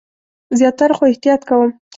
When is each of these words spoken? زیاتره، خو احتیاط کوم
زیاتره، 0.57 0.93
خو 0.97 1.03
احتیاط 1.11 1.41
کوم 1.49 1.69